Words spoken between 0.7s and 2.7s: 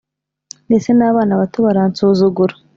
n’abana bato baransuzugura